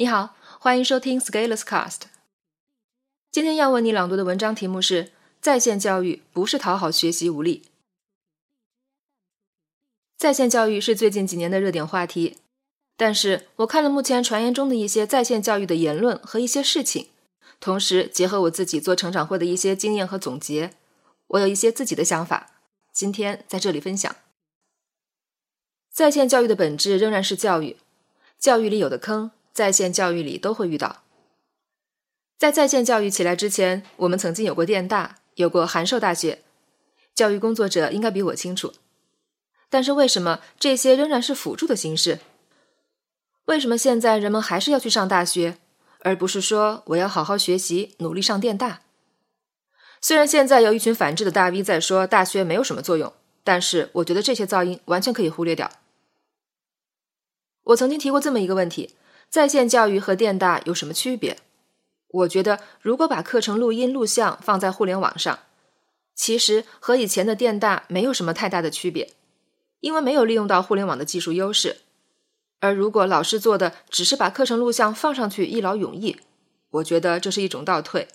[0.00, 2.04] 你好，欢迎收听 Scaleless Cast。
[3.30, 5.12] 今天要为你朗读的文章题目是
[5.42, 7.64] “在线教育不是讨好学习无力”。
[10.16, 12.38] 在线教育是最近几年的热点话题，
[12.96, 17.08] 但是我看了目前传言中的一些在线教育的言论和一些事情，
[17.60, 20.72] 同时结合我自己做成长会的一些经验和总结，
[21.26, 22.52] 我有一些自己的想法，
[22.90, 24.16] 今天在这里分享。
[25.92, 27.76] 在线教育的本质仍然是教育，
[28.38, 29.32] 教育里有的坑。
[29.52, 31.02] 在线教育里都会遇到。
[32.38, 36.42] 在在线教育起来之前，我们曾经有过电大，有过函授大学，
[37.14, 38.72] 教育工作者应该比我清楚。
[39.68, 42.20] 但是为什么这些仍然是辅助的形式？
[43.44, 45.58] 为什么现在人们还是要去上大学，
[46.00, 48.80] 而不是说我要好好学习，努力上电大？
[50.00, 53.12] 虽然现在有一群反制的大 V 在说大学没有什么作用，
[53.44, 55.70] 但是我觉得这些噪音完全可以忽略掉。
[57.64, 58.94] 我曾经提过这么一个问题。
[59.30, 61.38] 在线教育和电大有什么区别？
[62.08, 65.38] 我觉得，如果把课程录音录像放在互联网上，
[66.16, 69.12] 其实和以前的电大没有什么太大的区别，
[69.78, 71.76] 因为没有利用到互联网的技术优势。
[72.58, 76.18] 而如果老师做的只是把课程录像放上去一劳永逸，
[76.70, 78.08] 我觉得这是一种倒退，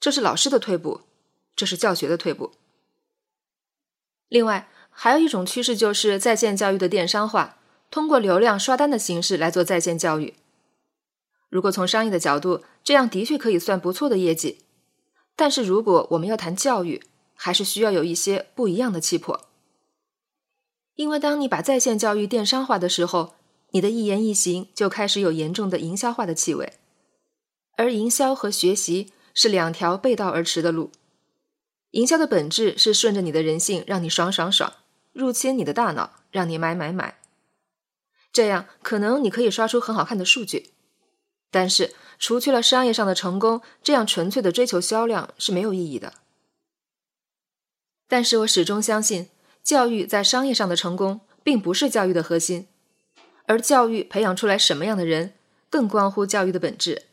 [0.00, 1.02] 这是老师的退步，
[1.54, 2.50] 这是教学的退步。
[4.28, 7.58] 另外，还有一种趋势就是在线教育的电商化，
[7.92, 10.34] 通过流量刷单的形式来做在线教育。
[11.48, 14.58] 如果从商业的角度，这样的确可以算不错的业绩。
[15.34, 17.02] 但是，如果我们要谈教育，
[17.34, 19.48] 还是需要有一些不一样的气魄。
[20.96, 23.34] 因为当你把在线教育电商化的时候，
[23.70, 26.72] 你的一言一行就开始有严重的营销化的气味。
[27.76, 30.90] 而营销和学习是两条背道而驰的路。
[31.92, 34.72] 营销的本质是顺着你的人性，让你爽爽爽，
[35.12, 37.18] 入侵你的大脑，让你买买买。
[38.32, 40.72] 这样可能你可以刷出很好看的数据。
[41.50, 46.14] 但是，除去了商业上的成功，这样纯粹的追求销量是没有意义的。
[48.06, 49.28] 但是我始终相信，
[49.62, 52.66] 教育在商业上的成功并不是教育的核心，
[53.46, 55.34] 而教育培养出来什么样的人，
[55.70, 57.04] 更关乎教育的本质。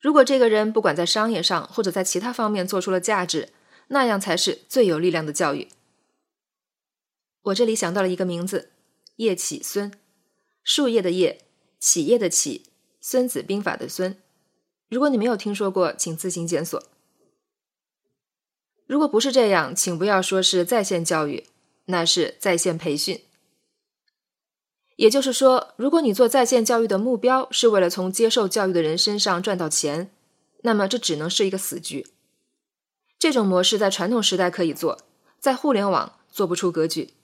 [0.00, 3.50] 如果这个人不管在商业上或者在其他方面做出了价值，
[3.88, 5.68] 那样才是最有力量的教育。
[7.42, 8.70] 我这里想到了一个名字：
[9.16, 9.92] 叶启孙，
[10.62, 11.40] 树叶的叶，
[11.78, 12.66] 企业的企。
[13.08, 14.16] 孙子兵法的孙，
[14.88, 16.82] 如果你没有听说过，请自行检索。
[18.84, 21.46] 如果不是这样，请不要说是在线教育，
[21.84, 23.20] 那是在线培训。
[24.96, 30.10] 也就是说，如果你做在线教育的目标是为了从接受教育的人身上赚到钱，
[30.62, 32.08] 那么这只能是一个死局。
[33.20, 34.98] 这种模式在传统时代可以做，
[35.38, 37.14] 在互联网做不出格局。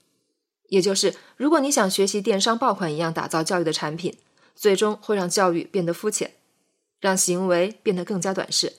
[0.69, 4.17] 也就是，如果你想学习电商爆款一样打造教育的产品。
[4.55, 6.35] 最终会让教育变得肤浅，
[7.01, 8.75] 让行为变得更加短视。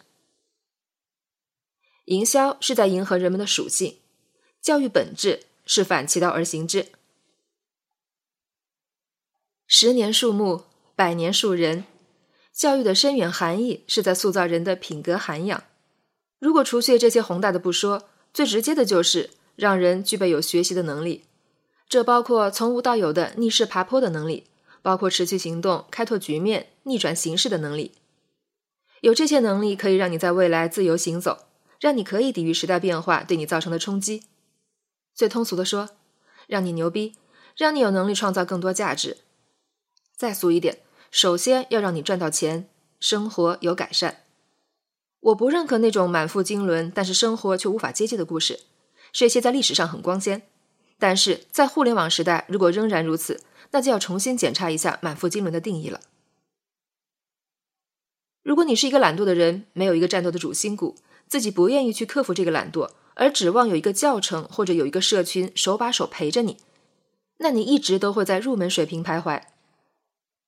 [2.06, 3.98] 营销是在迎合人们的属性，
[4.62, 6.88] 教育本质是反其道而行之。
[9.66, 11.86] 十年树木，百年树人。
[12.52, 15.64] 教育的深远含义是在塑造人的品格涵养。
[16.38, 21.24] 如果除去这些宏大的不说，最直接的就是让人具备有学习的能力，
[21.90, 24.46] 这包括从无到有的逆势爬坡的能力。
[24.84, 27.94] 包括持续行动、开拓局面、逆转形势的能力，
[29.00, 31.46] 有这些能力可以让你在未来自由行走，
[31.80, 34.24] 让你可以抵御时代变化对你造成的冲击。
[35.16, 35.90] 最通俗的说，
[36.48, 37.16] 让你牛逼，
[37.56, 39.18] 让你有能力创造更多价值。
[40.18, 40.80] 再俗一点，
[41.10, 42.68] 首先要让你赚到钱，
[43.00, 44.24] 生活有改善。
[45.22, 48.60] 我不认可那种满腹经纶，但是生活却无法接济的故事。
[49.14, 50.42] 这些在历史上很光鲜，
[51.00, 53.42] 但是在互联网时代，如果仍然如此。
[53.74, 56.00] 那就要重新检查一下满腹经纶的定义了。
[58.44, 60.96] 如果你是一个懒惰的人，没有一个战斗的主心骨，
[61.28, 66.58] 自己不愿意去克服这个懒惰，而指望有一个教程或者有一个社群手把手陪着你，
[67.38, 69.42] 那你一直都会在入门水平徘徊。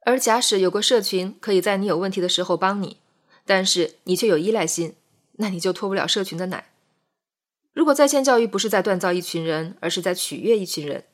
[0.02, 2.98] 而假使有个社群可以在你有问题的时候帮你，
[3.44, 4.96] 但是你却有依赖心，
[5.38, 6.74] 那你就脱不了社群的奶。
[7.74, 11.06] 如果在线教育不是在锻造一群人，而是在取悦一群人。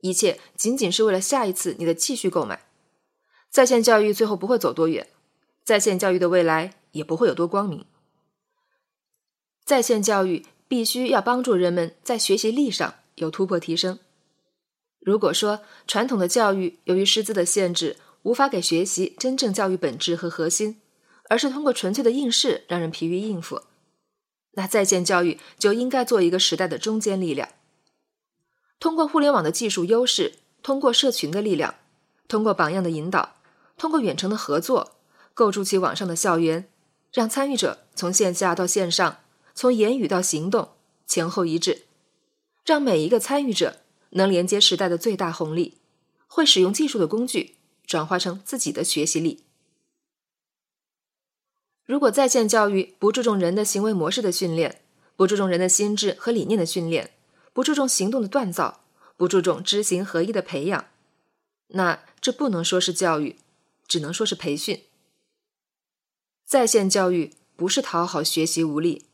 [0.00, 2.66] 一切仅仅是为了下一次你的继续购买。
[3.50, 5.08] 在线教育最后不会走多远，
[5.64, 7.84] 在线教育的未来也不会有多光明。
[9.64, 13.98] 在线教育必须要帮助人们在学习力上有突破提升。
[14.98, 20.80] 如果说传统的教育由于师资的限制，无法给学习真正教育本质和核心，
[21.28, 23.62] 而是通过纯粹的应试让人疲于应付，
[24.52, 27.48] 那在线教育就应该做一个时代的中坚力量。
[28.80, 31.74] 通过互联网的技术优势，通过社群的力量，
[32.26, 33.36] 通过榜样的引导，
[33.76, 34.96] 通过远程的合作，
[35.34, 36.66] 构筑起网上的校园，
[37.12, 39.18] 让参与者从线下到线上，
[39.54, 40.70] 从言语到行动
[41.06, 41.82] 前后一致，
[42.64, 43.80] 让每一个参与者
[44.10, 45.76] 能连接时代的最大红利，
[46.26, 47.56] 会使用技术的工具
[47.86, 49.44] 转化成自己的学习力。
[51.84, 54.80] 如果在线教育不注重人的行为模式的训练，
[55.16, 57.10] 不注重人的心智和理念的训练，
[57.60, 58.80] 不注重行动的锻造，
[59.18, 60.86] 不注重知行合一的培养，
[61.66, 63.36] 那这不能说是教育，
[63.86, 64.84] 只能说是培训。
[66.46, 69.04] 在线教育不是讨好学习无力。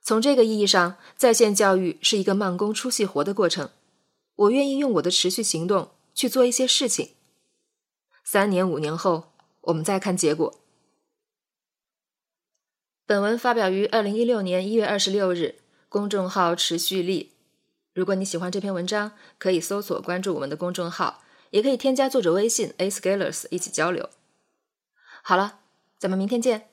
[0.00, 3.68] 从这个意义上，在线教育是一个慢工出细活的过程。
[4.36, 7.10] 我愿意用我的持续行动去做一些事情。
[8.24, 10.58] 三年、五年后，我们再看结果。
[13.04, 15.56] 本文发表于二零一六年一月二十六日，
[15.88, 17.32] 公众号“持续力”。
[17.94, 24.08] 如果你喜欢这篇文章，可以搜索关注我们的公众号，也可以添加作者微信 a scalers 一起交流。
[25.22, 25.60] 好了，
[25.98, 26.68] 咱们明天见。